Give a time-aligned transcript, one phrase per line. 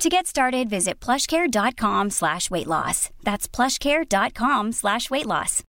[0.00, 3.10] To get started, visit plushcare.com slash weight loss.
[3.22, 5.62] That's plushcare.com slash weight loss.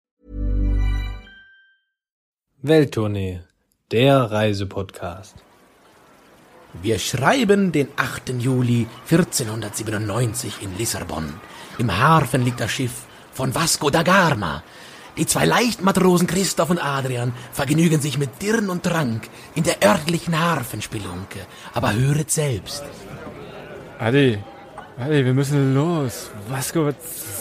[2.61, 3.41] Welttournee,
[3.91, 5.35] der Reisepodcast.
[6.81, 8.29] Wir schreiben den 8.
[8.39, 11.33] Juli 1497 in Lissabon.
[11.77, 14.63] Im Hafen liegt das Schiff von Vasco da Gama.
[15.17, 20.39] Die zwei Leichtmatrosen Christoph und Adrian vergnügen sich mit Dirn und Trank in der örtlichen
[20.39, 21.45] Hafenspelunke.
[21.73, 22.85] Aber höret selbst.
[24.01, 24.39] Adi,
[24.99, 26.31] Adi, wir müssen los.
[26.49, 26.95] Vasco wird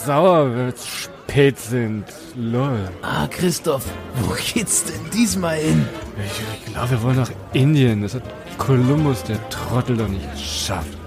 [0.04, 2.04] sauer, wenn wir spät sind.
[2.36, 2.78] Lol.
[3.00, 3.86] Ah, Christoph,
[4.20, 5.88] wo geht's denn diesmal hin?
[6.22, 8.02] Ich, ich glaube, wir wollen nach Indien.
[8.02, 8.24] Das hat
[8.58, 10.98] Kolumbus, der Trottel, doch nicht geschafft.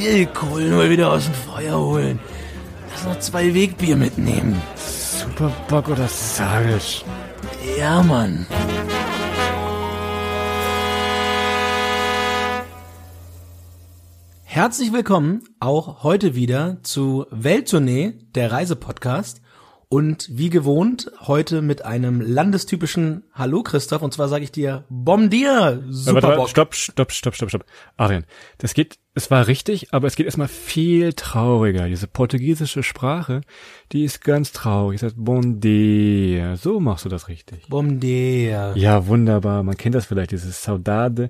[0.00, 2.18] Die Kohlen mal wieder aus dem Feuer holen.
[2.90, 4.58] Lass noch zwei Wegbier mitnehmen.
[4.74, 7.04] Superbock oder Sagisch?
[7.78, 8.46] Ja, Mann.
[14.50, 19.42] Herzlich willkommen auch heute wieder zu Welttournee, der Reisepodcast.
[19.90, 24.00] Und wie gewohnt, heute mit einem landestypischen Hallo Christoph.
[24.00, 26.48] Und zwar sage ich dir, Bom dir, super Bock.
[26.48, 27.64] Stopp, stopp, stopp, stopp, stopp.
[27.98, 28.24] Arian,
[28.56, 31.86] das geht, es war richtig, aber es geht erstmal viel trauriger.
[31.86, 33.42] Diese portugiesische Sprache,
[33.92, 35.00] die ist ganz traurig.
[35.00, 36.56] Das heißt Bom dia.
[36.56, 37.68] So machst du das richtig.
[37.68, 38.74] Bom dia.
[38.76, 39.62] Ja, wunderbar.
[39.62, 41.28] Man kennt das vielleicht, dieses Saudade.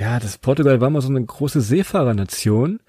[0.00, 2.80] Ja, das Portugal war mal so eine große Seefahrernation.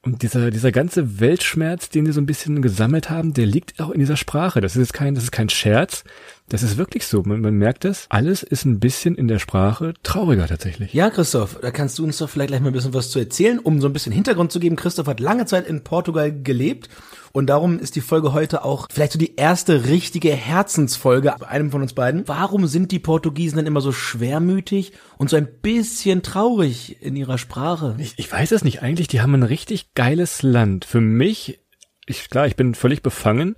[0.00, 3.90] Und dieser, dieser ganze Weltschmerz, den die so ein bisschen gesammelt haben, der liegt auch
[3.90, 4.62] in dieser Sprache.
[4.62, 6.04] Das ist jetzt kein, das ist kein Scherz.
[6.48, 7.22] Das ist wirklich so.
[7.24, 8.06] Man, man merkt das.
[8.10, 10.92] Alles ist ein bisschen in der Sprache trauriger tatsächlich.
[10.92, 13.58] Ja, Christoph, da kannst du uns doch vielleicht gleich mal ein bisschen was zu erzählen,
[13.58, 14.76] um so ein bisschen Hintergrund zu geben.
[14.76, 16.90] Christoph hat lange Zeit in Portugal gelebt
[17.32, 21.72] und darum ist die Folge heute auch vielleicht so die erste richtige Herzensfolge bei einem
[21.72, 22.28] von uns beiden.
[22.28, 27.38] Warum sind die Portugiesen denn immer so schwermütig und so ein bisschen traurig in ihrer
[27.38, 27.96] Sprache?
[27.98, 28.82] Ich, ich weiß es nicht.
[28.82, 30.84] Eigentlich, die haben ein richtig geiles Land.
[30.84, 31.58] Für mich,
[32.06, 33.56] ich, klar, ich bin völlig befangen.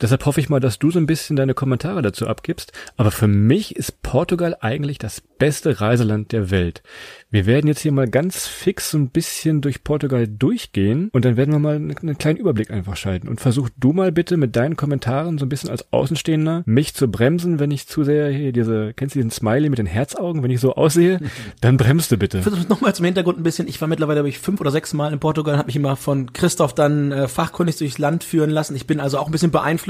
[0.00, 2.72] Deshalb hoffe ich mal, dass du so ein bisschen deine Kommentare dazu abgibst.
[2.96, 6.82] Aber für mich ist Portugal eigentlich das beste Reiseland der Welt.
[7.30, 11.36] Wir werden jetzt hier mal ganz fix so ein bisschen durch Portugal durchgehen und dann
[11.36, 13.28] werden wir mal einen kleinen Überblick einfach schalten.
[13.28, 17.10] Und versuch du mal bitte mit deinen Kommentaren so ein bisschen als Außenstehender mich zu
[17.10, 20.50] bremsen, wenn ich zu sehr hier diese, kennst du diesen Smiley mit den Herzaugen, wenn
[20.50, 21.20] ich so aussehe,
[21.60, 22.42] dann bremst du bitte.
[22.68, 23.68] Nochmal zum Hintergrund ein bisschen.
[23.68, 26.32] Ich war mittlerweile, glaube ich, fünf oder sechs Mal in Portugal, habe mich immer von
[26.32, 28.74] Christoph dann äh, fachkundig durchs Land führen lassen.
[28.74, 29.81] Ich bin also auch ein bisschen beeinflusst,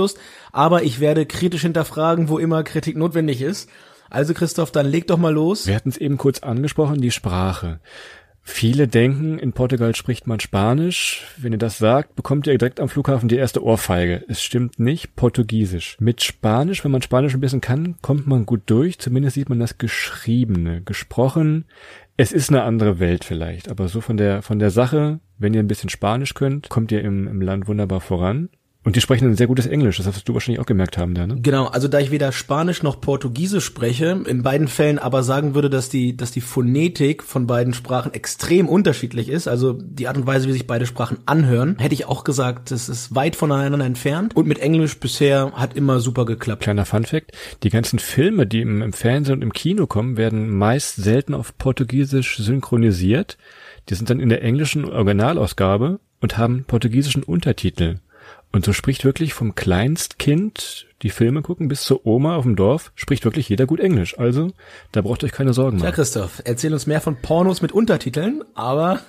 [0.53, 3.69] aber ich werde kritisch hinterfragen, wo immer Kritik notwendig ist.
[4.11, 5.67] Also Christoph, dann leg doch mal los.
[5.67, 7.81] Wir hatten es eben kurz angesprochen, die Sprache.
[8.45, 11.25] Viele denken, in Portugal spricht man Spanisch.
[11.39, 14.25] Wenn ihr das sagt, bekommt ihr direkt am Flughafen die erste Ohrfeige.
[14.27, 15.97] Es stimmt nicht, Portugiesisch.
[16.01, 18.99] Mit Spanisch, wenn man Spanisch ein bisschen kann, kommt man gut durch.
[18.99, 20.83] Zumindest sieht man das Geschriebene.
[20.83, 21.67] Gesprochen,
[22.17, 23.71] es ist eine andere Welt vielleicht.
[23.71, 27.03] Aber so von der, von der Sache, wenn ihr ein bisschen Spanisch könnt, kommt ihr
[27.03, 28.49] im, im Land wunderbar voran.
[28.85, 31.27] Und die sprechen ein sehr gutes Englisch, das hast du wahrscheinlich auch gemerkt haben da,
[31.27, 31.37] ne?
[31.41, 35.71] Genau, also da ich weder Spanisch noch Portugiesisch spreche, in beiden Fällen aber sagen würde,
[35.71, 40.27] dass die, dass die Phonetik von beiden Sprachen extrem unterschiedlich ist, also die Art und
[40.27, 44.35] Weise, wie sich beide Sprachen anhören, hätte ich auch gesagt, das ist weit voneinander entfernt.
[44.35, 46.65] Und mit Englisch bisher hat immer super geklappt.
[46.65, 47.31] Kleiner Funfact,
[47.63, 51.57] die ganzen Filme, die im, im Fernsehen und im Kino kommen, werden meist selten auf
[51.57, 53.39] Portugiesisch synchronisiert.
[53.89, 57.99] Die sind dann in der englischen Originalausgabe und haben portugiesischen Untertitel.
[58.53, 62.93] Und so spricht wirklich vom Kleinstkind, die Filme gucken, bis zur Oma auf dem Dorf,
[62.95, 64.19] spricht wirklich jeder gut Englisch.
[64.19, 64.53] Also,
[64.93, 65.87] da braucht euch keine Sorgen machen.
[65.87, 69.01] Ja, Christoph, erzähl uns mehr von Pornos mit Untertiteln, aber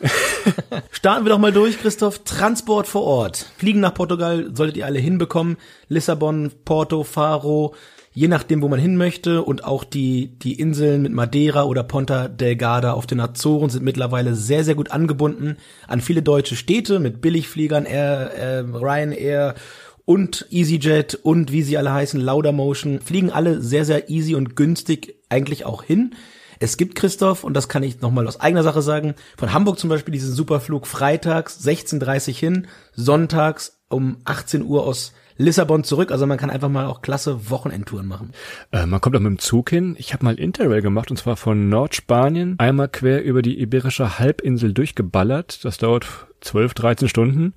[0.91, 2.23] starten wir doch mal durch, Christoph.
[2.23, 3.51] Transport vor Ort.
[3.57, 5.57] Fliegen nach Portugal solltet ihr alle hinbekommen.
[5.89, 7.75] Lissabon, Porto, Faro,
[8.13, 9.43] je nachdem, wo man hin möchte.
[9.43, 14.35] Und auch die, die Inseln mit Madeira oder Ponta Delgada auf den Azoren sind mittlerweile
[14.35, 15.57] sehr, sehr gut angebunden
[15.87, 19.55] an viele deutsche Städte mit Billigfliegern, Air, äh, Ryanair
[20.05, 25.15] und EasyJet und wie sie alle heißen, Laudamotion, fliegen alle sehr, sehr easy und günstig
[25.29, 26.13] eigentlich auch hin.
[26.59, 29.89] Es gibt, Christoph, und das kann ich nochmal aus eigener Sache sagen, von Hamburg zum
[29.89, 36.11] Beispiel diesen Superflug freitags 16.30 hin, sonntags um 18 Uhr aus Lissabon zurück.
[36.11, 38.31] Also man kann einfach mal auch klasse Wochenendtouren machen.
[38.71, 39.95] Äh, man kommt auch mit dem Zug hin.
[39.97, 44.73] Ich habe mal Interrail gemacht und zwar von Nordspanien einmal quer über die Iberische Halbinsel
[44.73, 45.63] durchgeballert.
[45.65, 46.05] Das dauert
[46.41, 47.53] 12, 13 Stunden.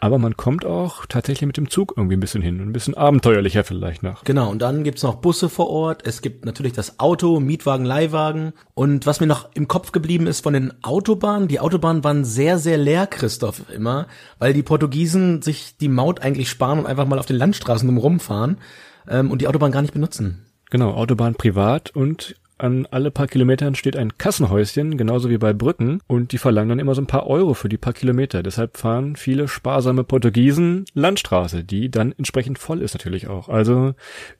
[0.00, 2.60] Aber man kommt auch tatsächlich mit dem Zug irgendwie ein bisschen hin.
[2.60, 4.24] Ein bisschen abenteuerlicher vielleicht noch.
[4.24, 6.06] Genau, und dann gibt's noch Busse vor Ort.
[6.06, 8.52] Es gibt natürlich das Auto, Mietwagen, Leihwagen.
[8.74, 12.58] Und was mir noch im Kopf geblieben ist von den Autobahnen, die Autobahnen waren sehr,
[12.58, 14.06] sehr leer, Christoph, immer,
[14.38, 18.58] weil die Portugiesen sich die Maut eigentlich sparen und einfach mal auf den Landstraßen rumfahren
[19.08, 20.44] ähm, und die Autobahn gar nicht benutzen.
[20.70, 26.00] Genau, Autobahn privat und an alle paar Kilometern steht ein Kassenhäuschen, genauso wie bei Brücken,
[26.06, 28.42] und die verlangen dann immer so ein paar Euro für die paar Kilometer.
[28.42, 33.48] Deshalb fahren viele sparsame Portugiesen Landstraße, die dann entsprechend voll ist natürlich auch.
[33.48, 33.94] Also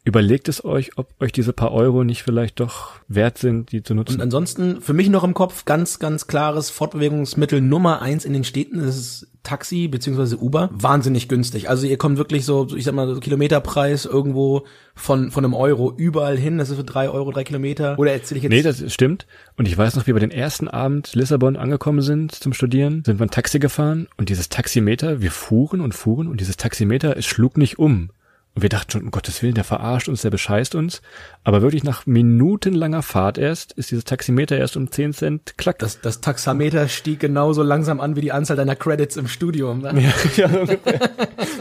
[0.05, 3.95] überlegt es euch, ob euch diese paar Euro nicht vielleicht doch wert sind, die zu
[3.95, 4.15] nutzen.
[4.15, 8.45] Und ansonsten für mich noch im Kopf ganz, ganz klares Fortbewegungsmittel Nummer eins in den
[8.45, 8.81] Städten.
[8.81, 11.71] Ist Taxi beziehungsweise Uber wahnsinnig günstig.
[11.71, 14.65] Also ihr kommt wirklich so, ich sag mal, so Kilometerpreis irgendwo
[14.95, 16.59] von von einem Euro überall hin.
[16.59, 17.99] Das ist für drei Euro drei Kilometer.
[17.99, 18.53] Oder erzähle ich jetzt?
[18.53, 19.27] Nee, das stimmt.
[19.57, 23.19] Und ich weiß noch, wie wir den ersten Abend Lissabon angekommen sind zum Studieren, sind
[23.19, 27.27] wir ein Taxi gefahren und dieses Taximeter, wir fuhren und fuhren und dieses Taximeter, es
[27.27, 28.11] schlug nicht um.
[28.59, 31.01] Und wir dachten schon, um Gottes Willen, der verarscht uns, der bescheißt uns.
[31.45, 35.79] Aber wirklich nach minutenlanger Fahrt erst ist dieses Taximeter erst um 10 Cent klack.
[35.79, 39.83] Das, das Taxameter stieg genauso langsam an wie die Anzahl deiner Credits im Studium.
[39.83, 40.03] Ne?
[40.03, 40.13] Ja,
[40.49, 41.11] ja, so ungefähr.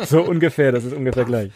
[0.07, 1.51] so ungefähr, das ist ungefähr gleich.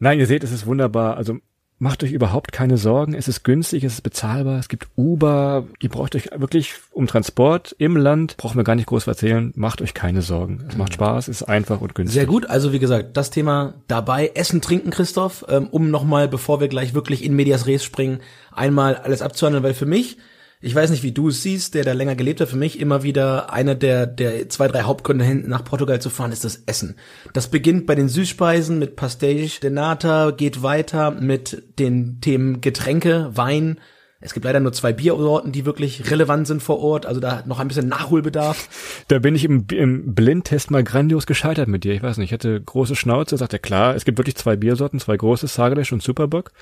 [0.00, 1.16] Nein, ihr seht, es ist wunderbar.
[1.16, 1.38] Also
[1.82, 3.12] Macht euch überhaupt keine Sorgen.
[3.12, 4.60] Es ist günstig, es ist bezahlbar.
[4.60, 5.66] Es gibt Uber.
[5.80, 9.52] Ihr braucht euch wirklich um Transport im Land, brauchen wir gar nicht groß erzählen.
[9.56, 10.64] Macht euch keine Sorgen.
[10.68, 12.14] Es macht Spaß, ist einfach und günstig.
[12.14, 12.48] Sehr gut.
[12.48, 14.30] Also wie gesagt, das Thema dabei.
[14.32, 18.20] Essen, trinken, Christoph, ähm, um nochmal, bevor wir gleich wirklich in Medias Res springen,
[18.52, 20.18] einmal alles abzuhandeln, weil für mich
[20.62, 23.02] ich weiß nicht, wie du es siehst, der da länger gelebt hat, für mich immer
[23.02, 26.94] wieder einer der, der zwei, drei Hauptgründe hin nach Portugal zu fahren, ist das Essen.
[27.32, 33.30] Das beginnt bei den Süßspeisen mit Pastéis de Nata, geht weiter mit den Themen Getränke,
[33.34, 33.80] Wein.
[34.20, 37.58] Es gibt leider nur zwei Biersorten, die wirklich relevant sind vor Ort, also da noch
[37.58, 38.68] ein bisschen Nachholbedarf.
[39.08, 41.92] Da bin ich im, im Blindtest mal grandios gescheitert mit dir.
[41.92, 45.16] Ich weiß nicht, ich hatte große Schnauze, sagte klar, es gibt wirklich zwei Biersorten, zwei
[45.16, 46.52] große, Sagres und Superbock.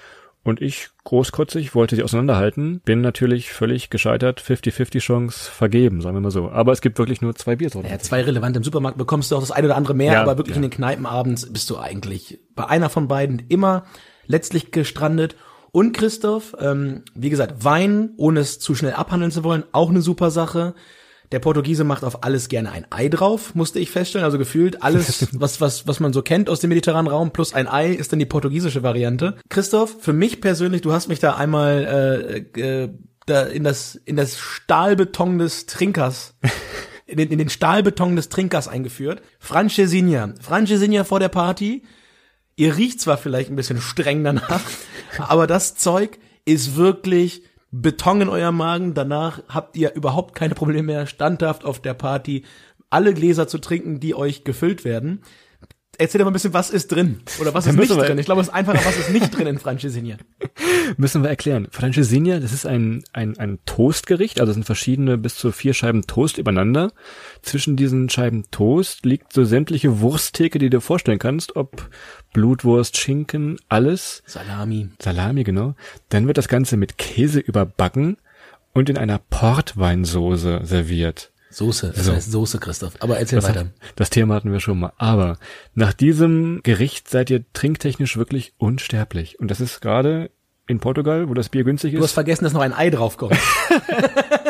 [0.42, 6.20] Und ich, großkotzig, wollte sie auseinanderhalten, bin natürlich völlig gescheitert, 50-50 Chance vergeben, sagen wir
[6.20, 6.50] mal so.
[6.50, 7.90] Aber es gibt wirklich nur zwei Biersorten.
[7.90, 10.38] Ja, zwei relevant im Supermarkt bekommst du auch das eine oder andere mehr, Ja, aber
[10.38, 10.62] wirklich ja.
[10.62, 13.84] in den Kneipen abends bist du eigentlich bei einer von beiden immer
[14.26, 15.36] letztlich gestrandet.
[15.72, 20.00] Und Christoph, ähm, wie gesagt, Wein, ohne es zu schnell abhandeln zu wollen, auch eine
[20.00, 20.74] super Sache.
[21.32, 24.24] Der Portugiese macht auf alles gerne ein Ei drauf, musste ich feststellen.
[24.24, 27.68] Also gefühlt alles, was, was, was man so kennt aus dem mediterranen Raum, plus ein
[27.68, 29.36] Ei ist dann die portugiesische Variante.
[29.48, 32.88] Christoph, für mich persönlich, du hast mich da einmal äh, äh,
[33.26, 36.34] da in das, in das Stahlbeton des Trinkers
[37.10, 39.20] in den, in den Stahlbeton des Trinkers eingeführt.
[39.38, 40.32] Francesinha.
[40.40, 41.82] Francesinha vor der Party.
[42.56, 44.62] Ihr riecht zwar vielleicht ein bisschen streng danach,
[45.18, 48.94] aber das Zeug ist wirklich Beton in eurem Magen.
[48.94, 52.44] Danach habt ihr überhaupt keine Probleme mehr, standhaft auf der Party
[52.90, 55.22] alle Gläser zu trinken, die euch gefüllt werden.
[56.00, 57.20] Erzähl mal ein bisschen, was ist drin?
[57.42, 58.16] Oder was ist nicht drin?
[58.16, 60.16] Ich glaube, es ist einfacher, was ist nicht drin in Francesinha.
[60.96, 61.68] Müssen wir erklären.
[61.70, 66.06] Francesinha, das ist ein, ein, ein Toastgericht, also es sind verschiedene bis zu vier Scheiben
[66.06, 66.90] Toast übereinander.
[67.42, 71.90] Zwischen diesen Scheiben Toast liegt so sämtliche Wursttheke, die du dir vorstellen kannst, ob
[72.32, 74.22] Blutwurst, Schinken, alles.
[74.26, 74.88] Salami.
[75.00, 75.74] Salami, genau.
[76.08, 78.16] Dann wird das Ganze mit Käse überbacken
[78.72, 81.30] und in einer Portweinsoße serviert.
[81.52, 81.92] Soße.
[81.96, 82.12] Das So.
[82.12, 82.92] heißt Soße, Christoph.
[83.00, 83.66] Aber erzähl Das, weiter.
[83.96, 84.92] das Thema hatten wir schon mal.
[84.98, 85.36] Aber
[85.74, 89.40] nach diesem Gericht seid ihr trinktechnisch wirklich unsterblich.
[89.40, 90.30] Und das ist gerade
[90.68, 92.12] in Portugal, wo das Bier günstig Du hast ist.
[92.12, 93.36] vergessen, dass noch ein Ei draufkommt.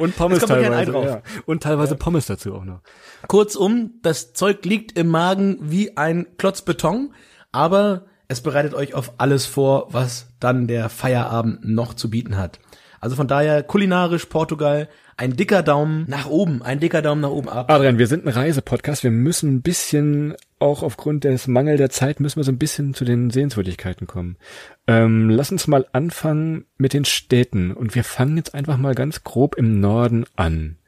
[0.00, 0.92] Und Pommes teilweise.
[0.92, 1.04] drauf.
[1.04, 1.22] Ja.
[1.46, 2.80] Und teilweise Pommes dazu auch noch.
[3.28, 7.14] Kurzum, das Zeug liegt im Magen wie ein Klotz Beton,
[7.52, 12.58] aber es bereitet euch auf alles vor, was dann der Feierabend noch zu bieten hat.
[13.00, 14.88] Also von daher kulinarisch Portugal
[15.20, 17.70] ein dicker Daumen nach oben, ein dicker Daumen nach oben ab.
[17.70, 19.04] Adrian, wir sind ein Reisepodcast.
[19.04, 22.94] Wir müssen ein bisschen, auch aufgrund des Mangel der Zeit, müssen wir so ein bisschen
[22.94, 24.38] zu den Sehenswürdigkeiten kommen.
[24.86, 27.72] Ähm, lass uns mal anfangen mit den Städten.
[27.72, 30.78] Und wir fangen jetzt einfach mal ganz grob im Norden an.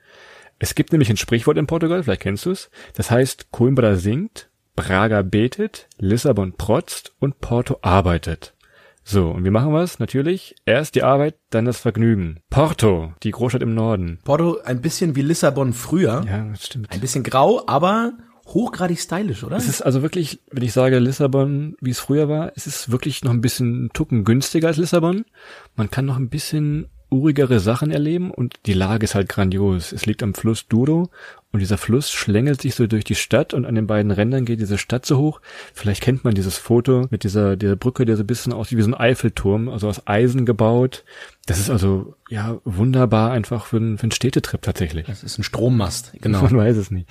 [0.59, 2.71] Es gibt nämlich ein Sprichwort in Portugal, vielleicht kennst du es.
[2.95, 8.55] Das heißt, Coimbra singt, Braga betet, Lissabon protzt und Porto arbeitet.
[9.05, 9.99] So, und wie machen wir es?
[9.99, 12.41] Natürlich, erst die Arbeit, dann das Vergnügen.
[12.51, 14.19] Porto, die Großstadt im Norden.
[14.25, 16.91] Porto ein bisschen wie Lissabon früher, Ja, das stimmt.
[16.93, 18.13] ein bisschen grau, aber
[18.47, 19.57] hochgradig stylisch, oder?
[19.57, 23.25] Es ist also wirklich, wenn ich sage Lissabon, wie es früher war, es ist wirklich
[23.25, 25.25] noch ein bisschen Tucken günstiger als Lissabon.
[25.77, 29.93] Man kann noch ein bisschen urigere Sachen erleben und die Lage ist halt grandios.
[29.93, 31.11] Es liegt am Fluss Douro
[31.53, 34.61] und dieser Fluss schlängelt sich so durch die Stadt und an den beiden Rändern geht
[34.61, 35.43] diese Stadt so hoch.
[35.75, 38.83] Vielleicht kennt man dieses Foto mit dieser, dieser Brücke, der so ein bisschen aussieht wie
[38.83, 41.05] so ein Eiffelturm, also aus Eisen gebaut.
[41.47, 45.07] Das ist also ja wunderbar einfach für, einen, für einen Städtetrip tatsächlich.
[45.07, 46.41] Das ist ein Strommast, genau.
[46.43, 47.09] Man weiß es nicht.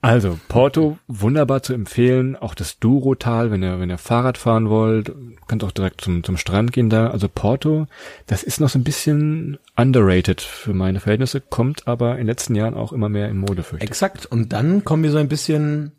[0.00, 5.12] Also Porto wunderbar zu empfehlen, auch das Duro-Tal, wenn ihr wenn ihr Fahrrad fahren wollt,
[5.46, 7.10] könnt auch direkt zum zum Strand gehen da.
[7.10, 7.86] Also Porto,
[8.26, 12.54] das ist noch so ein bisschen underrated für meine Verhältnisse, kommt aber in den letzten
[12.54, 13.75] Jahren auch immer mehr in Mode für.
[13.80, 14.26] Exakt.
[14.26, 15.92] Und dann kommen wir so ein bisschen,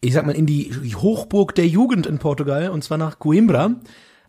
[0.00, 3.76] ich sag mal, in die Hochburg der Jugend in Portugal, und zwar nach Coimbra.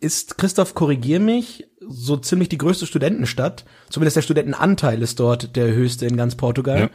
[0.02, 3.66] Ist, Christoph, korrigier mich, so ziemlich die größte Studentenstadt.
[3.90, 6.80] Zumindest der Studentenanteil ist dort der höchste in ganz Portugal.
[6.80, 6.90] Ja,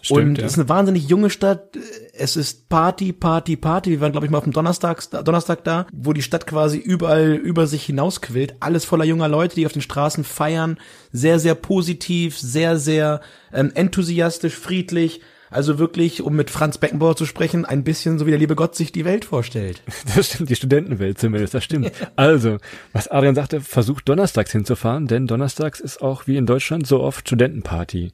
[0.00, 0.44] stimmt, und ja.
[0.44, 1.76] es ist eine wahnsinnig junge Stadt.
[2.14, 3.90] Es ist Party, Party, Party.
[3.90, 7.34] Wir waren, glaube ich, mal auf dem Donnerstag, Donnerstag da, wo die Stadt quasi überall
[7.34, 8.56] über sich hinausquillt.
[8.60, 10.78] Alles voller junger Leute, die auf den Straßen feiern.
[11.12, 13.20] Sehr, sehr positiv, sehr, sehr
[13.52, 15.20] ähm, enthusiastisch, friedlich.
[15.50, 18.74] Also wirklich, um mit Franz Beckenbauer zu sprechen, ein bisschen so wie der liebe Gott
[18.74, 19.82] sich die Welt vorstellt.
[20.16, 21.92] Das stimmt, die Studentenwelt zumindest, das stimmt.
[22.16, 22.58] Also,
[22.92, 27.28] was Adrian sagte, versucht donnerstags hinzufahren, denn donnerstags ist auch wie in Deutschland so oft
[27.28, 28.12] Studentenparty.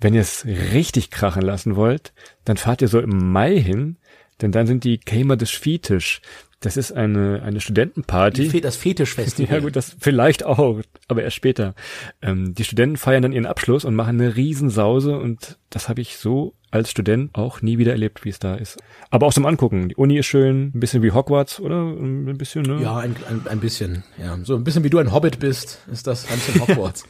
[0.00, 2.12] Wenn ihr es richtig krachen lassen wollt,
[2.44, 3.96] dann fahrt ihr so im Mai hin,
[4.42, 6.20] denn dann sind die Gamer des Fietisch.
[6.60, 8.60] Das ist eine, eine Studentenparty.
[8.60, 9.56] Das Fetischfestival.
[9.56, 11.74] Ja gut, das vielleicht auch, aber erst später.
[12.20, 16.18] Ähm, die Studenten feiern dann ihren Abschluss und machen eine Riesensause und das habe ich
[16.18, 18.76] so als Student auch nie wieder erlebt, wie es da ist.
[19.08, 19.88] Aber auch zum Angucken.
[19.88, 21.82] Die Uni ist schön, ein bisschen wie Hogwarts, oder?
[21.82, 22.80] Ein bisschen, ne?
[22.82, 24.04] Ja, ein, ein, ein bisschen.
[24.22, 27.04] Ja, so ein bisschen wie du ein Hobbit bist, ist das ein bisschen Hogwarts.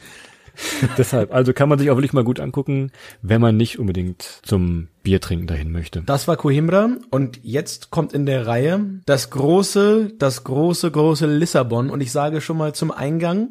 [0.97, 2.91] Deshalb, also kann man sich auch wirklich mal gut angucken,
[3.21, 6.03] wenn man nicht unbedingt zum Biertrinken dahin möchte.
[6.05, 11.89] Das war Coimbra und jetzt kommt in der Reihe das große, das große, große Lissabon
[11.89, 13.49] und ich sage schon mal zum Eingang,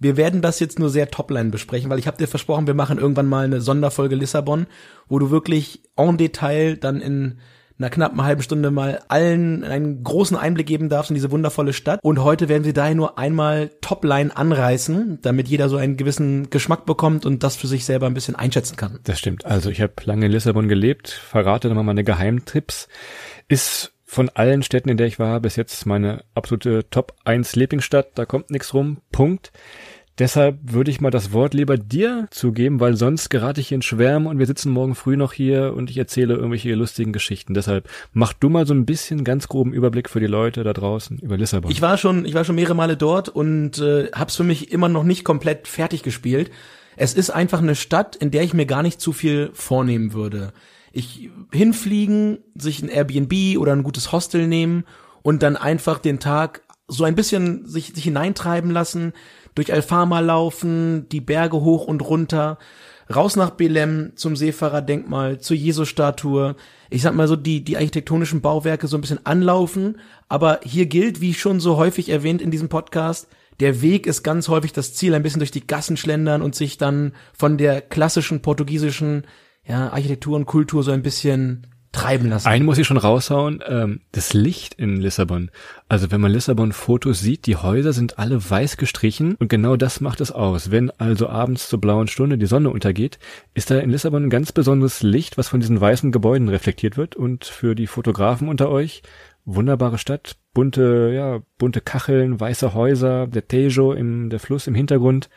[0.00, 2.98] wir werden das jetzt nur sehr topline besprechen, weil ich habe dir versprochen, wir machen
[2.98, 4.66] irgendwann mal eine Sonderfolge Lissabon,
[5.08, 7.38] wo du wirklich en Detail dann in
[7.78, 12.00] einer knappen halben Stunde mal allen einen großen Einblick geben darfst in diese wundervolle Stadt.
[12.02, 16.86] Und heute werden wir daher nur einmal Topline anreißen, damit jeder so einen gewissen Geschmack
[16.86, 18.98] bekommt und das für sich selber ein bisschen einschätzen kann.
[19.04, 19.44] Das stimmt.
[19.44, 22.88] Also ich habe lange in Lissabon gelebt, verrate nochmal meine Geheimtipps.
[23.46, 28.12] Ist von allen Städten, in der ich war, bis jetzt meine absolute Top 1 Lieblingsstadt.
[28.14, 28.98] Da kommt nichts rum.
[29.12, 29.52] Punkt.
[30.18, 34.26] Deshalb würde ich mal das Wort lieber dir zugeben, weil sonst gerate ich in Schwärmen
[34.26, 37.54] und wir sitzen morgen früh noch hier und ich erzähle irgendwelche lustigen Geschichten.
[37.54, 41.18] Deshalb mach du mal so ein bisschen ganz groben Überblick für die Leute da draußen
[41.18, 41.70] über Lissabon.
[41.70, 44.88] Ich war schon, ich war schon mehrere Male dort und äh, hab's für mich immer
[44.88, 46.50] noch nicht komplett fertig gespielt.
[46.96, 50.52] Es ist einfach eine Stadt, in der ich mir gar nicht zu viel vornehmen würde.
[50.90, 54.84] Ich hinfliegen, sich ein Airbnb oder ein gutes Hostel nehmen
[55.22, 59.12] und dann einfach den Tag so ein bisschen sich, sich hineintreiben lassen,
[59.58, 62.58] durch Alfama laufen, die Berge hoch und runter,
[63.14, 66.54] raus nach Belem zum Seefahrerdenkmal, zur Jesu-Statue.
[66.90, 69.98] Ich sag mal so, die, die architektonischen Bauwerke so ein bisschen anlaufen.
[70.28, 73.28] Aber hier gilt, wie schon so häufig erwähnt in diesem Podcast,
[73.60, 76.78] der Weg ist ganz häufig das Ziel, ein bisschen durch die Gassen schlendern und sich
[76.78, 79.26] dann von der klassischen portugiesischen
[79.66, 82.46] ja, Architektur und Kultur so ein bisschen treiben lassen.
[82.46, 85.50] Einen muss ich schon raushauen, ähm, das Licht in Lissabon.
[85.88, 90.20] Also wenn man Lissabon-Fotos sieht, die Häuser sind alle weiß gestrichen und genau das macht
[90.20, 90.70] es aus.
[90.70, 93.18] Wenn also abends zur blauen Stunde die Sonne untergeht,
[93.54, 97.16] ist da in Lissabon ein ganz besonderes Licht, was von diesen weißen Gebäuden reflektiert wird
[97.16, 99.02] und für die Fotografen unter euch
[99.48, 105.30] wunderbare Stadt, bunte, ja, bunte Kacheln, weiße Häuser, der Tejo im, der Fluss im Hintergrund.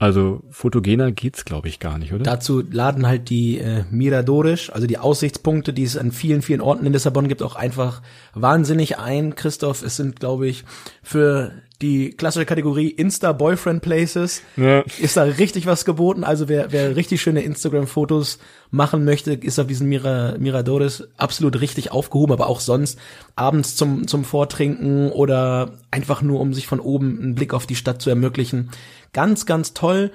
[0.00, 2.22] Also fotogener geht's, glaube ich, gar nicht, oder?
[2.22, 6.86] Dazu laden halt die äh, Miradores, also die Aussichtspunkte, die es an vielen, vielen Orten
[6.86, 8.00] in Lissabon gibt, auch einfach
[8.32, 9.34] wahnsinnig ein.
[9.34, 10.64] Christoph, es sind, glaube ich,
[11.02, 11.50] für
[11.82, 14.80] die klassische Kategorie Insta-Boyfriend-Places Ja.
[15.00, 16.24] ist da richtig was geboten.
[16.24, 18.38] Also wer, wer richtig schöne Instagram-Fotos
[18.70, 22.98] machen möchte, ist auf diesen Mira, Miradores absolut richtig aufgehoben, aber auch sonst
[23.36, 27.76] abends zum, zum Vortrinken oder einfach nur, um sich von oben einen Blick auf die
[27.76, 28.70] Stadt zu ermöglichen.
[29.18, 30.12] Ganz, ganz toll.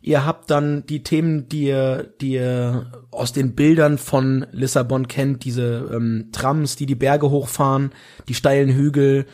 [0.00, 5.44] Ihr habt dann die Themen, die ihr, die ihr aus den Bildern von Lissabon kennt,
[5.44, 7.90] diese ähm, Trams, die die Berge hochfahren,
[8.26, 9.26] die steilen Hügel,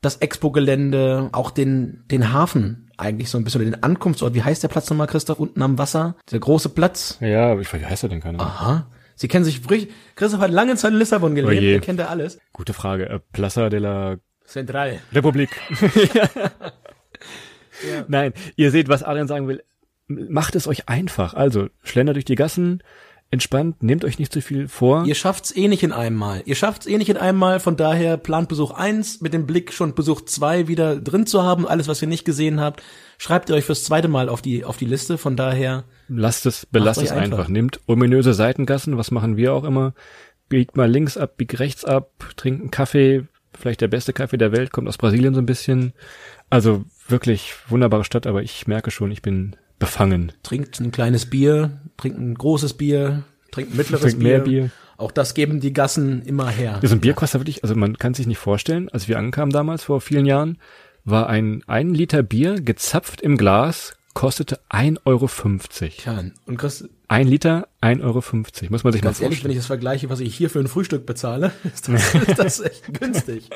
[0.00, 4.34] das Expo-Gelände, auch den, den Hafen eigentlich so ein bisschen, oder den Ankunftsort.
[4.34, 6.16] Wie heißt der Platz nochmal, Christoph, unten am Wasser?
[6.32, 7.18] Der große Platz.
[7.20, 8.52] Ja, ich weiß, wie heißt er denn keine Ahnung.
[8.52, 8.90] Aha.
[9.14, 9.62] Sie kennen sich.
[10.16, 12.40] Christoph hat lange Zeit in Lissabon gelebt, Oh er kennt ja alles.
[12.52, 13.08] Gute Frage.
[13.08, 14.98] Äh, Plaza de la Zentral.
[15.12, 15.50] Republik.
[18.08, 19.62] Nein, ihr seht, was Adrian sagen will.
[20.08, 21.34] Macht es euch einfach.
[21.34, 22.82] Also, schlendert durch die Gassen,
[23.30, 25.04] entspannt, nehmt euch nicht zu viel vor.
[25.04, 26.42] Ihr schafft's eh nicht in einem Mal.
[26.44, 29.72] Ihr schafft's eh nicht in einem Mal, von daher plant Besuch eins mit dem Blick
[29.72, 32.82] schon Besuch zwei wieder drin zu haben, alles was ihr nicht gesehen habt,
[33.18, 36.66] schreibt ihr euch fürs zweite Mal auf die auf die Liste, von daher Lasst es,
[36.66, 37.38] belasst es einfach.
[37.38, 37.48] einfach.
[37.48, 39.92] Nehmt ominöse Seitengassen, was machen wir auch immer?
[40.48, 43.24] Biegt mal links ab, biegt rechts ab, trinkt einen Kaffee,
[43.58, 45.94] vielleicht der beste Kaffee der Welt, kommt aus Brasilien so ein bisschen.
[46.48, 50.32] Also wirklich wunderbare Stadt, aber ich merke schon, ich bin befangen.
[50.42, 54.28] trinkt ein kleines Bier, trinkt ein großes Bier, trinkt ein mittleres Trinkt Bier.
[54.28, 54.70] mehr Bier.
[54.98, 56.80] Auch das geben die Gassen immer her.
[56.82, 59.84] So ein Bier kostet wirklich, also man kann sich nicht vorstellen, als wir ankamen damals
[59.84, 60.58] vor vielen Jahren,
[61.04, 65.28] war ein ein Liter Bier gezapft im Glas, kostete 1,50 Euro.
[65.28, 68.22] Tja, und Chris, Ein Liter, 1,50 Euro.
[68.70, 69.50] Muss man sich ganz mal ehrlich, wenn vorstellen.
[69.52, 72.92] ich das vergleiche, was ich hier für ein Frühstück bezahle, ist das, ist das echt
[72.98, 73.48] günstig.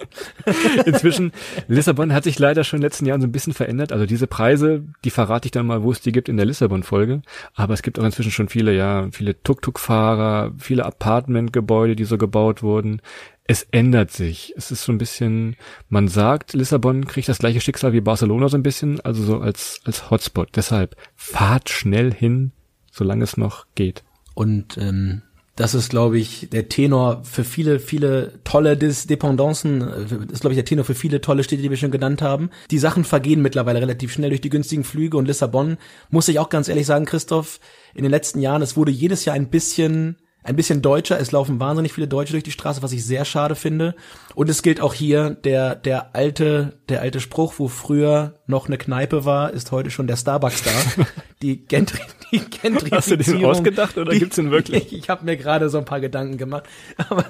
[0.87, 1.33] Inzwischen,
[1.67, 3.93] Lissabon hat sich leider schon in den letzten Jahren so ein bisschen verändert.
[3.93, 7.23] Also diese Preise, die verrate ich dann mal, wo es die gibt in der Lissabon-Folge.
[7.55, 12.63] Aber es gibt auch inzwischen schon viele, ja, viele Tuk-Tuk-Fahrer, viele Apartmentgebäude, die so gebaut
[12.63, 13.03] wurden.
[13.49, 14.55] Es ändert sich.
[14.57, 15.57] Es ist so ein bisschen,
[15.89, 19.81] man sagt, Lissabon kriegt das gleiche Schicksal wie Barcelona so ein bisschen, also so als,
[19.85, 20.51] als Hotspot.
[20.55, 22.53] Deshalb fahrt schnell hin,
[23.01, 24.05] solange es noch geht.
[24.35, 25.23] Und ähm,
[25.57, 30.53] das ist, glaube ich, der Tenor für viele, viele tolle Dis Dependancen, äh, ist, glaube
[30.53, 32.51] ich, der Tenor für viele tolle Städte, die wir schon genannt haben.
[32.71, 35.79] Die Sachen vergehen mittlerweile relativ schnell durch die günstigen Flüge und Lissabon,
[36.11, 37.59] muss ich auch ganz ehrlich sagen, Christoph,
[37.95, 41.21] in den letzten Jahren, es wurde jedes Jahr ein bisschen ein bisschen deutscher.
[41.21, 43.95] Es laufen wahnsinnig viele Deutsche durch die Straße, was ich sehr schade finde.
[44.35, 48.79] Und es gilt auch hier der der alte der alte Spruch, wo früher noch eine
[48.79, 51.05] Kneipe war, ist heute schon der Starbucks da.
[51.43, 52.01] Die, Gentri
[52.33, 52.93] die Gentrifizierung.
[52.93, 54.93] Hast du den ausgedacht oder gibt's den wirklich?
[54.93, 56.65] Ich habe mir gerade so ein paar Gedanken gemacht.
[57.09, 57.25] Aber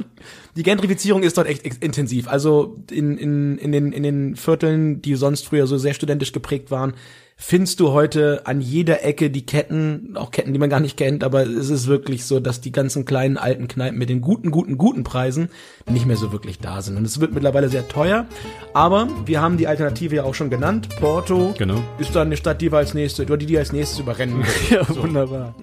[0.56, 2.28] die Gentrifizierung ist dort echt, echt intensiv.
[2.28, 6.70] Also in, in, in, den, in den Vierteln, die sonst früher so sehr studentisch geprägt
[6.70, 6.94] waren,
[7.42, 11.24] findest du heute an jeder Ecke die Ketten, auch Ketten, die man gar nicht kennt,
[11.24, 14.76] aber es ist wirklich so, dass die ganzen kleinen alten Kneipen mit den guten, guten,
[14.76, 15.48] guten Preisen
[15.90, 16.98] nicht mehr so wirklich da sind.
[16.98, 18.26] Und es wird mittlerweile sehr teuer.
[18.74, 20.90] Aber wir haben die Alternative ja auch schon genannt.
[21.00, 21.82] Porto Genau.
[21.98, 24.50] ist dann eine Stadt, die wir als nächste, oder die, die als nächstes überrennen wird.
[24.70, 25.54] Ja, wunderbar.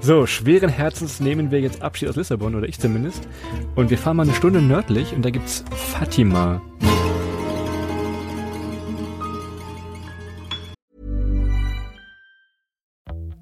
[0.00, 3.22] So, schweren Herzens nehmen wir jetzt Abschied aus Lissabon, oder ich zumindest.
[3.76, 6.60] Und wir fahren mal eine Stunde nördlich und da gibt's Fatima.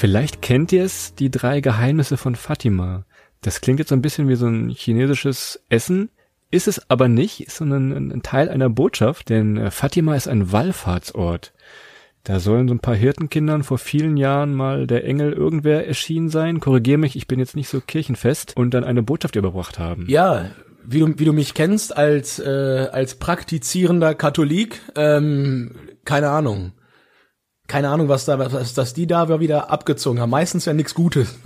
[0.00, 3.04] Vielleicht kennt ihr es, die drei Geheimnisse von Fatima.
[3.42, 6.08] Das klingt jetzt so ein bisschen wie so ein chinesisches Essen,
[6.50, 10.52] ist es aber nicht, sondern ein, ein Teil einer Botschaft, denn äh, Fatima ist ein
[10.52, 11.52] Wallfahrtsort.
[12.24, 16.60] Da sollen so ein paar Hirtenkindern vor vielen Jahren mal der Engel irgendwer erschienen sein.
[16.60, 20.06] Korrigier mich, ich bin jetzt nicht so kirchenfest und dann eine Botschaft überbracht haben.
[20.08, 20.46] Ja,
[20.82, 25.72] wie du, wie du mich kennst als, äh, als praktizierender Katholik, ähm,
[26.06, 26.72] keine Ahnung.
[27.70, 30.30] Keine Ahnung, was da, was, dass die da wieder abgezogen haben.
[30.30, 31.38] Meistens ja nichts Gutes.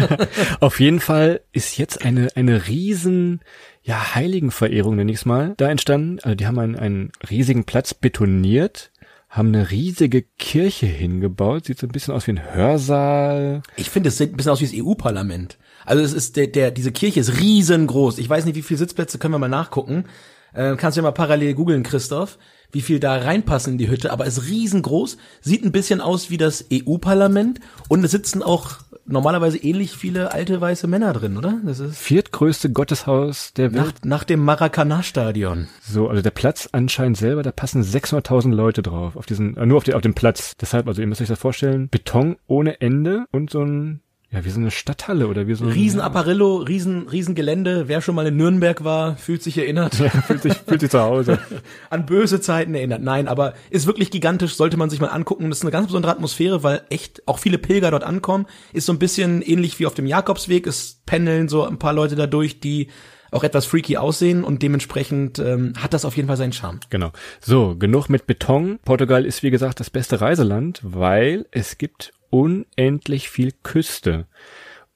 [0.60, 3.40] Auf jeden Fall ist jetzt eine, eine riesen,
[3.82, 6.18] ja, Heiligenverehrung, nenne ich es mal, da entstanden.
[6.22, 8.92] Also die haben einen, einen riesigen Platz betoniert,
[9.30, 13.62] haben eine riesige Kirche hingebaut, sieht so ein bisschen aus wie ein Hörsaal.
[13.76, 15.56] Ich finde, es sieht ein bisschen aus wie das EU-Parlament.
[15.86, 18.18] Also es ist der, der, diese Kirche ist riesengroß.
[18.18, 20.04] Ich weiß nicht, wie viele Sitzplätze können wir mal nachgucken.
[20.52, 22.36] Äh, kannst du ja mal parallel googeln, Christoph,
[22.72, 26.36] wie viel da reinpassen in die Hütte, aber ist riesengroß, sieht ein bisschen aus wie
[26.36, 28.78] das EU-Parlament und es sitzen auch
[29.10, 31.60] normalerweise ähnlich viele alte weiße Männer drin, oder?
[31.64, 34.04] Das ist Viertgrößte Gotteshaus der nach, Welt.
[34.04, 35.68] nach dem Maracanã-Stadion.
[35.82, 39.78] So, also der Platz anscheinend selber, da passen 600.000 Leute drauf, auf diesen, äh, nur
[39.78, 40.56] auf, die, auf dem Platz.
[40.60, 44.00] Deshalb, also ihr müsst euch das vorstellen, Beton ohne Ende und so ein,
[44.32, 45.72] ja, wie so eine Stadthalle oder wie so ein...
[45.72, 47.88] Riesen Apparillo, riesen, riesen Gelände.
[47.88, 49.96] Wer schon mal in Nürnberg war, fühlt sich erinnert.
[50.26, 51.40] fühlt sich, fühlt sich zu Hause.
[51.90, 53.02] an böse Zeiten erinnert.
[53.02, 55.48] Nein, aber ist wirklich gigantisch, sollte man sich mal angucken.
[55.48, 58.46] Das ist eine ganz besondere Atmosphäre, weil echt auch viele Pilger dort ankommen.
[58.72, 60.68] Ist so ein bisschen ähnlich wie auf dem Jakobsweg.
[60.68, 62.86] Es pendeln so ein paar Leute dadurch, die
[63.32, 66.80] auch etwas freaky aussehen und dementsprechend ähm, hat das auf jeden Fall seinen Charme.
[66.88, 67.10] Genau.
[67.40, 68.78] So, genug mit Beton.
[68.84, 74.26] Portugal ist wie gesagt das beste Reiseland, weil es gibt unendlich viel Küste.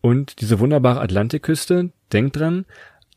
[0.01, 2.66] Und diese wunderbare Atlantikküste, denkt dran,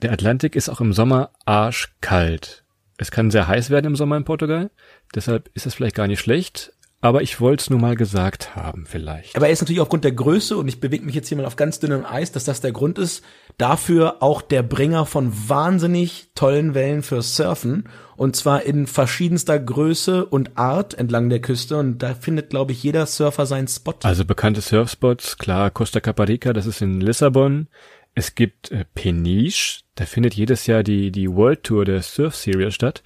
[0.02, 2.64] der Atlantik ist auch im Sommer arschkalt.
[2.98, 4.72] Es kann sehr heiß werden im Sommer in Portugal,
[5.14, 8.86] deshalb ist es vielleicht gar nicht schlecht, aber ich wollte es nur mal gesagt haben
[8.88, 9.36] vielleicht.
[9.36, 11.56] Aber er ist natürlich aufgrund der Größe, und ich bewege mich jetzt hier mal auf
[11.56, 13.24] ganz dünnem Eis, dass das der Grund ist,
[13.58, 17.88] dafür auch der Bringer von wahnsinnig tollen Wellen für Surfen.
[18.16, 21.78] Und zwar in verschiedenster Größe und Art entlang der Küste.
[21.78, 23.94] Und da findet, glaube ich, jeder Surfer seinen Spot.
[24.02, 27.68] Also bekannte Surfspots, klar, Costa Caparica, das ist in Lissabon.
[28.16, 32.74] Es gibt äh, Peniche, da findet jedes Jahr die, die World Tour der Surf Series
[32.74, 33.04] statt.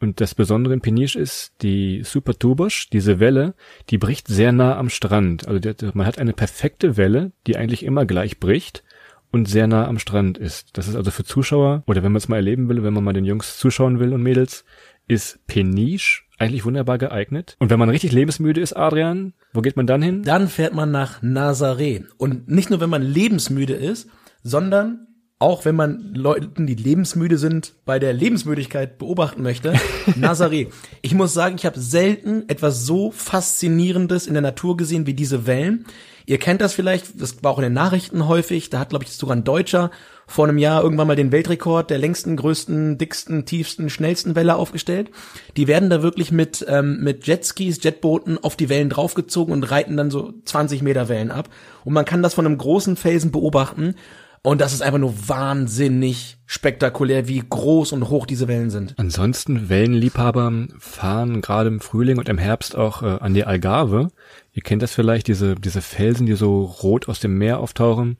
[0.00, 3.54] Und das Besondere in Peniche ist, die Super Tubosch, diese Welle,
[3.90, 5.46] die bricht sehr nah am Strand.
[5.46, 8.82] Also der, man hat eine perfekte Welle, die eigentlich immer gleich bricht
[9.30, 10.76] und sehr nah am Strand ist.
[10.76, 13.12] Das ist also für Zuschauer, oder wenn man es mal erleben will, wenn man mal
[13.12, 14.64] den Jungs zuschauen will und Mädels,
[15.06, 17.56] ist Peniche eigentlich wunderbar geeignet.
[17.58, 20.22] Und wenn man richtig lebensmüde ist, Adrian, wo geht man dann hin?
[20.22, 22.04] Dann fährt man nach Nazaré.
[22.16, 24.08] Und nicht nur, wenn man lebensmüde ist,
[24.42, 25.06] sondern
[25.40, 29.72] auch wenn man Leuten, die lebensmüde sind, bei der Lebensmüdigkeit beobachten möchte,
[30.20, 30.68] Nazaré.
[31.00, 35.46] Ich muss sagen, ich habe selten etwas so Faszinierendes in der Natur gesehen wie diese
[35.46, 35.86] Wellen.
[36.26, 39.12] Ihr kennt das vielleicht, das war auch in den Nachrichten häufig, da hat, glaube ich,
[39.12, 39.90] sogar ein Deutscher
[40.26, 45.10] vor einem Jahr irgendwann mal den Weltrekord der längsten, größten, dicksten, tiefsten, schnellsten Welle aufgestellt.
[45.56, 49.96] Die werden da wirklich mit, ähm, mit Jetskis, Jetbooten auf die Wellen draufgezogen und reiten
[49.96, 51.48] dann so 20 Meter Wellen ab.
[51.84, 53.96] Und man kann das von einem großen Felsen beobachten.
[54.42, 58.94] Und das ist einfach nur wahnsinnig spektakulär, wie groß und hoch diese Wellen sind.
[58.96, 64.08] Ansonsten, Wellenliebhaber fahren gerade im Frühling und im Herbst auch äh, an die Algarve.
[64.52, 68.16] Ihr kennt das vielleicht, diese, diese Felsen, die so rot aus dem Meer auftauchen.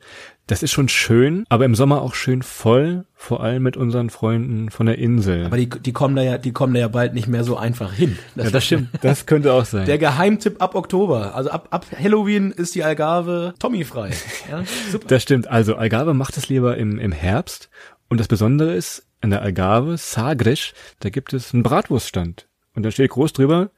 [0.50, 4.70] Das ist schon schön, aber im Sommer auch schön voll, vor allem mit unseren Freunden
[4.70, 5.46] von der Insel.
[5.46, 7.92] Aber die, die kommen da ja, die kommen da ja bald nicht mehr so einfach
[7.92, 8.18] hin.
[8.34, 8.88] Das, ja, das stimmt.
[9.00, 9.86] Das könnte auch sein.
[9.86, 11.36] Der Geheimtipp ab Oktober.
[11.36, 14.10] Also ab, ab Halloween ist die Algarve Tommy frei.
[14.50, 15.06] Ja, super.
[15.06, 15.46] Das stimmt.
[15.46, 17.70] Also Algarve macht es lieber im, im Herbst.
[18.08, 22.48] Und das Besondere ist, an der Algarve, Sagres, da gibt es einen Bratwurststand.
[22.74, 23.70] Und da steht groß drüber,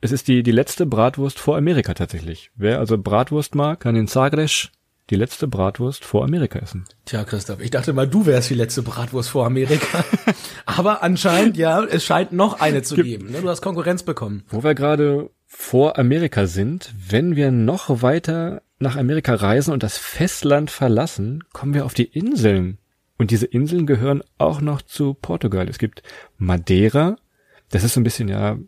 [0.00, 2.52] es ist die, die letzte Bratwurst vor Amerika tatsächlich.
[2.54, 4.70] Wer also Bratwurst mag, kann in Sagres
[5.10, 6.84] die letzte Bratwurst vor Amerika essen.
[7.04, 10.04] Tja, Christoph, ich dachte mal, du wärst die letzte Bratwurst vor Amerika.
[10.66, 13.30] Aber anscheinend, ja, es scheint noch eine zu geben.
[13.32, 13.40] Ne?
[13.40, 14.44] Du hast Konkurrenz bekommen.
[14.48, 19.98] Wo wir gerade vor Amerika sind, wenn wir noch weiter nach Amerika reisen und das
[19.98, 22.78] Festland verlassen, kommen wir auf die Inseln.
[23.18, 25.68] Und diese Inseln gehören auch noch zu Portugal.
[25.68, 26.02] Es gibt
[26.38, 27.16] Madeira,
[27.68, 28.58] das ist so ein bisschen ja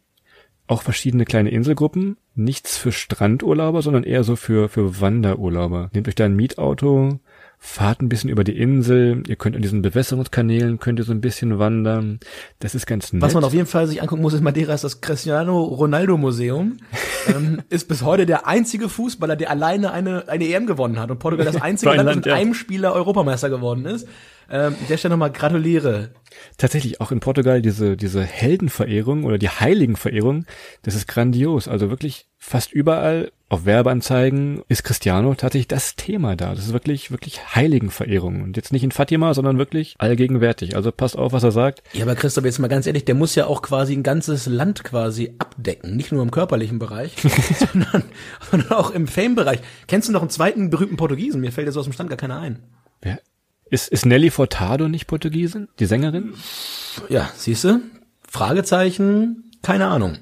[0.73, 2.17] auch verschiedene kleine Inselgruppen.
[2.35, 5.91] Nichts für Strandurlauber, sondern eher so für, für Wanderurlauber.
[5.93, 7.21] Nehmt euch da ein Mietauto,
[7.59, 11.21] fahrt ein bisschen über die Insel, ihr könnt an diesen Bewässerungskanälen, könnt ihr so ein
[11.21, 12.21] bisschen wandern.
[12.59, 13.21] Das ist ganz nett.
[13.21, 16.79] Was man auf jeden Fall sich angucken muss, ist Madeira ist das Cristiano Ronaldo Museum.
[17.29, 21.19] ähm, ist bis heute der einzige Fußballer, der alleine eine, eine EM gewonnen hat und
[21.19, 22.35] Portugal das einzige Land, das mit ja.
[22.35, 24.09] einem Spieler Europameister geworden ist.
[24.51, 26.11] Ähm, der Stelle nochmal gratuliere.
[26.57, 30.47] Tatsächlich auch in Portugal diese, diese Heldenverehrung oder die Heiligenverehrung,
[30.83, 31.69] das ist grandios.
[31.69, 36.55] Also wirklich fast überall auf Werbeanzeigen ist Cristiano tatsächlich das Thema da.
[36.55, 38.43] Das ist wirklich, wirklich Heiligenverehrung.
[38.43, 40.75] Und jetzt nicht in Fatima, sondern wirklich allgegenwärtig.
[40.75, 41.83] Also passt auf, was er sagt.
[41.93, 44.85] Ja, aber Christoph, jetzt mal ganz ehrlich, der muss ja auch quasi ein ganzes Land
[44.85, 45.97] quasi abdecken.
[45.97, 47.15] Nicht nur im körperlichen Bereich,
[47.73, 48.05] sondern,
[48.51, 49.61] sondern auch im Fame-Bereich.
[49.87, 51.43] Kennst du noch einen zweiten berühmten Portugiesen?
[51.43, 52.61] Mir fällt jetzt aus dem Stand gar keiner ein.
[53.03, 53.21] Wer?
[53.73, 55.67] Ist, ist Nelly Furtado nicht Portugiesin?
[55.79, 56.35] Die Sängerin?
[57.09, 57.81] Ja, siehste?
[58.29, 60.19] Fragezeichen, keine Ahnung.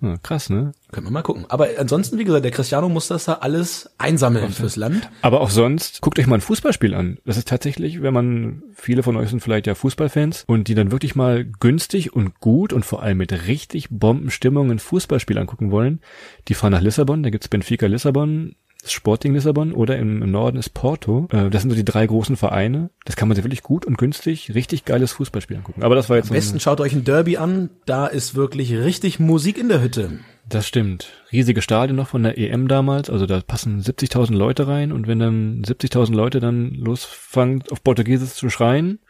[0.00, 0.72] Ja, krass, ne?
[0.90, 1.46] Können wir mal gucken.
[1.48, 4.54] Aber ansonsten, wie gesagt, der Cristiano muss das da alles einsammeln okay.
[4.54, 5.08] fürs Land.
[5.22, 7.18] Aber auch sonst, guckt euch mal ein Fußballspiel an.
[7.24, 10.90] Das ist tatsächlich, wenn man, viele von euch sind vielleicht ja Fußballfans und die dann
[10.90, 16.00] wirklich mal günstig und gut und vor allem mit richtig Bombenstimmung ein Fußballspiel angucken wollen,
[16.48, 20.70] die fahren nach Lissabon, da gibt's Benfica Lissabon, Sporting Lissabon oder im, im Norden ist
[20.70, 21.28] Porto.
[21.32, 22.90] Äh, das sind so die drei großen Vereine.
[23.04, 25.82] Das kann man sich wirklich gut und günstig, richtig geiles Fußballspiel angucken.
[25.82, 27.70] Aber das war jetzt Am besten schaut euch ein Derby an.
[27.86, 30.20] Da ist wirklich richtig Musik in der Hütte.
[30.48, 31.12] Das stimmt.
[31.30, 33.10] Riesige Stadien noch von der EM damals.
[33.10, 34.92] Also da passen 70.000 Leute rein.
[34.92, 39.00] Und wenn dann 70.000 Leute dann losfangen, auf Portugiesisch zu schreien,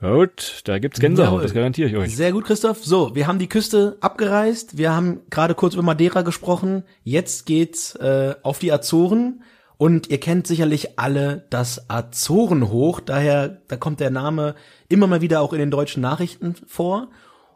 [0.00, 1.42] Gut, da gibt's Gänsehaut, Jawohl.
[1.42, 2.16] das garantiere ich euch.
[2.16, 2.82] Sehr gut, Christoph.
[2.82, 4.78] So, wir haben die Küste abgereist.
[4.78, 6.84] Wir haben gerade kurz über Madeira gesprochen.
[7.04, 9.42] Jetzt geht's äh, auf die Azoren.
[9.76, 13.00] Und ihr kennt sicherlich alle das Azorenhoch.
[13.00, 14.54] Daher, da kommt der Name
[14.88, 17.08] immer mal wieder auch in den deutschen Nachrichten vor.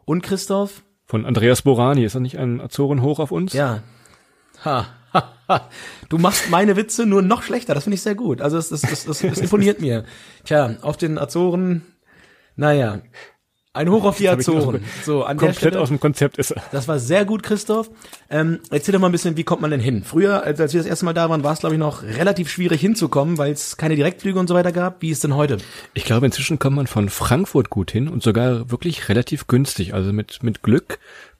[0.05, 0.83] Und Christoph?
[1.07, 2.03] Von Andreas Borani.
[2.03, 3.53] Ist das nicht ein Azorenhoch auf uns?
[3.53, 3.81] Ja.
[4.63, 5.69] Ha, ha, ha.
[6.09, 7.73] Du machst meine Witze nur noch schlechter.
[7.73, 8.41] Das finde ich sehr gut.
[8.41, 10.03] Also, das, das, das, das, das imponiert mir.
[10.43, 11.81] Tja, auf den Azoren
[12.55, 13.01] naja,
[13.75, 14.85] ein Hoch auf die Azoren.
[15.03, 16.63] So, an komplett der Stelle, aus dem Konzept ist er.
[16.71, 17.91] Das war sehr gut, Christoph.
[18.29, 20.03] Ähm, erzähl doch mal ein bisschen, wie kommt man denn hin?
[20.05, 22.79] Früher, als, wir das erste Mal da waren, war es, glaube ich, noch relativ schwierig
[22.79, 25.01] hinzukommen, weil es keine Direktflüge und so weiter gab.
[25.01, 25.57] Wie ist denn heute?
[25.93, 29.93] Ich glaube, inzwischen kommt man von Frankfurt gut hin und sogar wirklich relativ günstig.
[29.93, 30.99] Also mit, mit Glück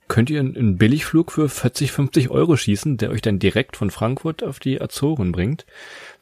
[0.09, 4.43] könnt ihr einen Billigflug für 40, 50 Euro schießen, der euch dann direkt von Frankfurt
[4.43, 5.65] auf die Azoren bringt.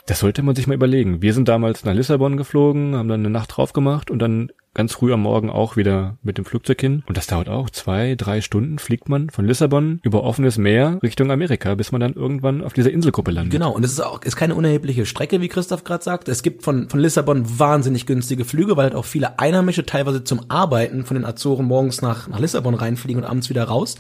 [0.06, 1.24] Das sollte man sich mal überlegen.
[1.24, 4.94] Wir sind damals nach Lissabon geflogen, haben dann eine Nacht drauf gemacht und dann ganz
[4.94, 7.04] früh am Morgen auch wieder mit dem Flugzeug hin.
[7.08, 11.32] Und das dauert auch zwei, drei Stunden, fliegt man von Lissabon über offenes Meer Richtung
[11.32, 13.54] Amerika, bis man dann irgendwann auf dieser Inselgruppe landet.
[13.54, 16.28] Genau, und es ist auch ist keine unerhebliche Strecke, wie Christoph gerade sagt.
[16.28, 20.42] Es gibt von, von Lissabon wahnsinnig günstige Flüge, weil halt auch viele Einheimische teilweise zum
[20.50, 23.98] Arbeiten von den Azoren morgens nach, nach Lissabon reinfliegen und abends wieder raus.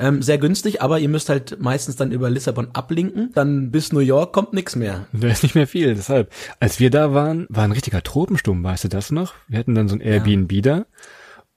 [0.00, 3.30] Ähm, sehr günstig, aber ihr müsst halt meistens dann über Lissabon ablinken.
[3.34, 5.06] Dann bis New York kommt nix mehr.
[5.12, 6.32] Da ist nicht mehr viel, deshalb.
[6.58, 9.34] Als wir da waren, war ein richtiger Tropensturm, weißt du das noch?
[9.46, 10.60] Wir hatten dann so ein Airbnb ja.
[10.62, 10.86] da.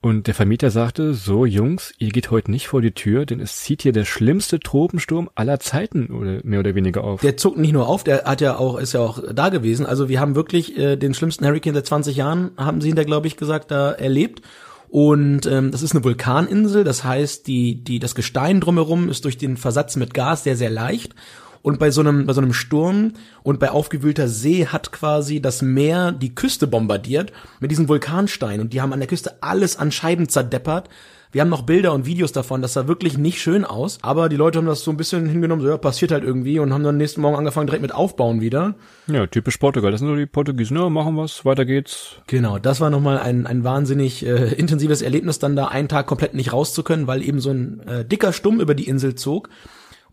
[0.04, 3.56] Und der Vermieter sagte, so Jungs, ihr geht heute nicht vor die Tür, denn es
[3.56, 7.22] zieht hier der schlimmste Tropensturm aller Zeiten oder mehr oder weniger auf.
[7.22, 9.86] Der zuckt nicht nur auf, der hat ja auch, ist ja auch da gewesen.
[9.86, 13.04] Also wir haben wirklich äh, den schlimmsten Hurricane seit 20 Jahren, haben sie ihn da,
[13.04, 14.42] glaube ich, gesagt, da erlebt.
[14.88, 19.38] Und ähm, das ist eine Vulkaninsel, das heißt, die, die, das Gestein drumherum ist durch
[19.38, 21.14] den Versatz mit Gas sehr, sehr leicht.
[21.62, 25.62] Und bei so einem, bei so einem Sturm und bei aufgewühlter See hat quasi das
[25.62, 28.60] Meer die Küste bombardiert mit diesen Vulkansteinen.
[28.60, 30.90] Und die haben an der Küste alles an Scheiben zerdeppert.
[31.34, 34.36] Wir haben noch Bilder und Videos davon, das sah wirklich nicht schön aus, aber die
[34.36, 36.96] Leute haben das so ein bisschen hingenommen, so ja, passiert halt irgendwie und haben dann
[36.96, 38.76] nächsten Morgen angefangen direkt mit Aufbauen wieder.
[39.08, 42.18] Ja, typisch Portugal, das sind so die Portugiesen, ja, machen was, weiter geht's.
[42.28, 46.34] Genau, das war nochmal ein, ein wahnsinnig äh, intensives Erlebnis, dann da einen Tag komplett
[46.34, 49.48] nicht raus zu können, weil eben so ein äh, dicker Stumm über die Insel zog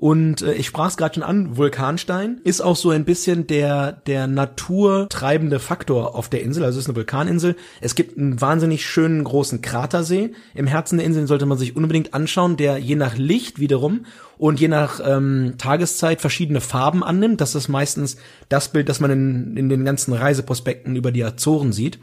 [0.01, 3.91] und äh, ich sprach es gerade schon an, Vulkanstein ist auch so ein bisschen der,
[3.91, 6.63] der naturtreibende Faktor auf der Insel.
[6.63, 7.55] Also es ist eine Vulkaninsel.
[7.81, 10.31] Es gibt einen wahnsinnig schönen großen Kratersee.
[10.55, 14.07] Im Herzen der Insel sollte man sich unbedingt anschauen, der je nach Licht wiederum
[14.39, 17.39] und je nach ähm, Tageszeit verschiedene Farben annimmt.
[17.39, 18.17] Das ist meistens
[18.49, 21.99] das Bild, das man in, in den ganzen Reiseprospekten über die Azoren sieht.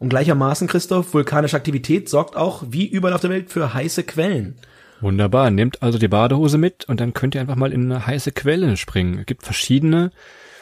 [0.00, 4.56] Und gleichermaßen, Christoph, vulkanische Aktivität sorgt auch, wie überall auf der Welt, für heiße Quellen.
[5.00, 5.50] Wunderbar.
[5.50, 8.76] Nehmt also die Badehose mit und dann könnt ihr einfach mal in eine heiße Quelle
[8.76, 9.18] springen.
[9.18, 10.10] Es gibt verschiedene.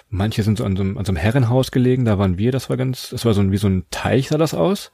[0.08, 2.70] Manche sind so an so, einem, an so einem Herrenhaus gelegen, da waren wir, das
[2.70, 4.92] war ganz, das war so ein, wie so ein Teich sah das aus.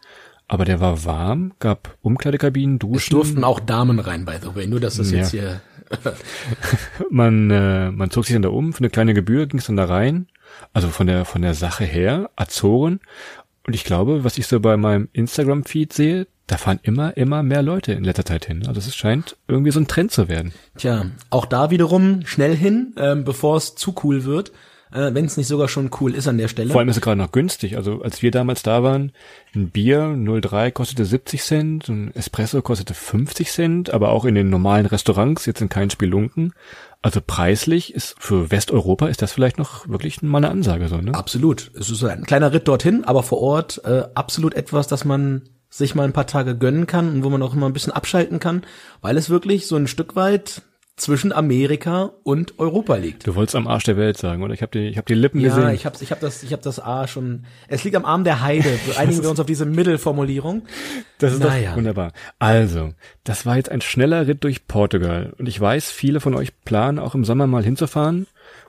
[0.49, 2.97] Aber der war warm, gab Umkleidekabinen, Duschen.
[2.97, 5.19] Es durften auch Damen rein, by the way, nur dass das ja.
[5.19, 5.61] jetzt hier.
[7.11, 9.77] man, äh, man zog sich dann da um, für eine kleine Gebühr ging es dann
[9.77, 10.29] da rein.
[10.73, 13.01] Also von der, von der Sache her, Azoren.
[13.67, 17.63] Und ich glaube, was ich so bei meinem Instagram-Feed sehe, da fahren immer, immer mehr
[17.63, 18.67] Leute in letzter Zeit hin.
[18.67, 20.53] Also es scheint irgendwie so ein Trend zu werden.
[20.77, 24.53] Tja, auch da wiederum schnell hin, ähm, bevor es zu cool wird,
[24.93, 26.71] äh, wenn es nicht sogar schon cool ist an der Stelle.
[26.71, 27.77] Vor allem ist es gerade noch günstig.
[27.77, 29.13] Also als wir damals da waren,
[29.55, 34.51] ein Bier 03 kostete 70 Cent, ein Espresso kostete 50 Cent, aber auch in den
[34.51, 36.53] normalen Restaurants, jetzt in keinen Spielunken.
[37.03, 41.15] Also preislich ist für Westeuropa ist das vielleicht noch wirklich mal eine Ansage so, ne?
[41.15, 41.73] Absolut.
[41.75, 45.97] Es ist ein kleiner Ritt dorthin, aber vor Ort äh, absolut etwas, das man sich
[45.97, 48.63] mal ein paar Tage gönnen kann und wo man auch immer ein bisschen abschalten kann,
[49.01, 50.63] weil es wirklich so ein Stück weit
[50.97, 53.27] zwischen Amerika und Europa liegt.
[53.27, 54.53] Du wolltest am Arsch der Welt sagen, oder?
[54.53, 55.63] Ich habe die, ich hab die Lippen ja, gesehen.
[55.65, 57.47] Ja, ich habe ich hab das, ich hab das A schon.
[57.69, 58.79] Es liegt am Arm der Heide.
[58.97, 60.63] Einigen wir uns auf diese Mittelformulierung.
[61.19, 61.71] Das ist naja.
[61.71, 62.13] doch wunderbar.
[62.39, 62.93] Also,
[63.25, 65.33] das war jetzt ein schneller Ritt durch Portugal.
[65.39, 68.27] Und ich weiß, viele von euch planen auch im Sommer mal hinzufahren.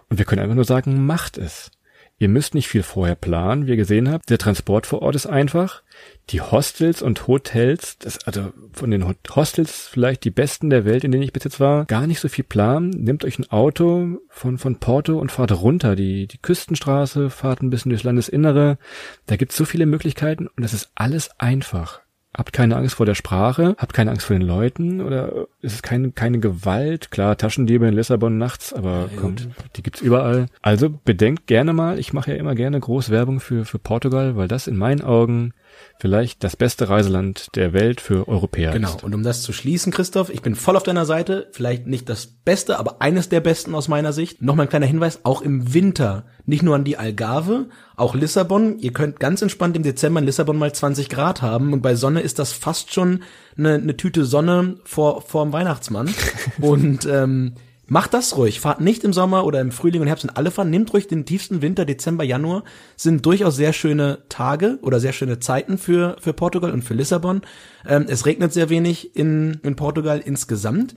[0.09, 1.71] Und wir können einfach nur sagen, macht es.
[2.19, 4.29] Ihr müsst nicht viel vorher planen, wie ihr gesehen habt.
[4.29, 5.83] Der Transport vor Ort ist einfach.
[6.29, 9.05] Die Hostels und Hotels, das, also von den
[9.35, 12.29] Hostels vielleicht die besten der Welt, in denen ich bis jetzt war, gar nicht so
[12.29, 12.91] viel planen.
[12.91, 17.69] Nehmt euch ein Auto von, von Porto und fahrt runter, die, die Küstenstraße, fahrt ein
[17.69, 18.77] bisschen durchs Landesinnere.
[19.25, 22.03] Da gibt's so viele Möglichkeiten und es ist alles einfach.
[22.35, 25.81] Habt keine Angst vor der Sprache, habt keine Angst vor den Leuten oder ist es
[25.83, 27.11] keine, keine Gewalt?
[27.11, 30.47] Klar, Taschendiebe in Lissabon nachts, aber ja, kommt, die gibt's überall.
[30.63, 34.47] Also bedenkt gerne mal, ich mache ja immer gerne groß Werbung für, für Portugal, weil
[34.47, 35.53] das in meinen Augen
[35.99, 38.89] vielleicht das beste Reiseland der Welt für Europäer genau.
[38.89, 39.03] ist.
[39.03, 41.47] Und um das zu schließen, Christoph, ich bin voll auf deiner Seite.
[41.51, 44.41] Vielleicht nicht das Beste, aber eines der besten aus meiner Sicht.
[44.41, 46.25] Nochmal ein kleiner Hinweis, auch im Winter.
[46.45, 48.79] Nicht nur an die Algarve, auch Lissabon.
[48.79, 51.73] Ihr könnt ganz entspannt im Dezember in Lissabon mal 20 Grad haben.
[51.73, 53.23] Und bei Sonne ist das fast schon
[53.57, 56.13] eine, eine Tüte Sonne vor, vor dem Weihnachtsmann.
[56.61, 57.53] und ähm,
[57.85, 58.61] Macht das ruhig.
[58.61, 60.69] Fahrt nicht im Sommer oder im Frühling und Herbst und alle fahren.
[60.69, 62.63] Nehmt ruhig den tiefsten Winter, Dezember, Januar.
[62.95, 67.41] Sind durchaus sehr schöne Tage oder sehr schöne Zeiten für, für Portugal und für Lissabon.
[67.85, 70.95] Ähm, es regnet sehr wenig in, in Portugal insgesamt.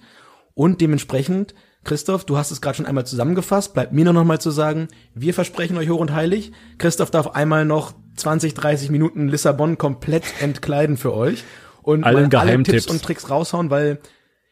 [0.55, 3.75] Und dementsprechend, Christoph, du hast es gerade schon einmal zusammengefasst.
[3.75, 6.53] Bleibt mir nur noch mal zu sagen, wir versprechen euch hoch und heilig.
[6.79, 11.43] Christoph darf einmal noch 20, 30 Minuten Lissabon komplett entkleiden für euch.
[11.83, 14.01] Und alle Tipps und Tricks raushauen, weil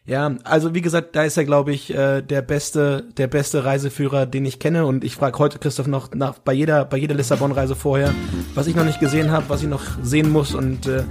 [0.07, 4.27] Ja, also wie gesagt, da ist er, glaube ich, äh, der beste, der beste Reiseführer,
[4.27, 4.85] den ich kenne.
[4.85, 8.13] Und ich frage heute Christoph noch nach bei jeder, bei jeder Lissabon-Reise vorher,
[8.55, 10.55] was ich noch nicht gesehen habe, was ich noch sehen muss.
[10.55, 11.05] Und äh,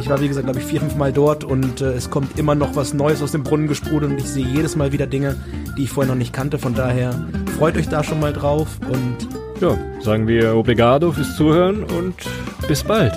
[0.00, 2.56] ich war, wie gesagt, glaube ich, vier, fünf Mal dort und äh, es kommt immer
[2.56, 5.36] noch was Neues aus dem Brunnen gesprudelt und ich sehe jedes Mal wieder Dinge,
[5.78, 6.58] die ich vorher noch nicht kannte.
[6.58, 9.28] Von daher freut euch da schon mal drauf und
[9.60, 12.16] Ja, sagen wir obrigado fürs Zuhören und
[12.66, 13.16] bis bald.